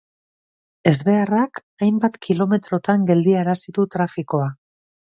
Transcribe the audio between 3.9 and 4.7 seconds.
trafikoa.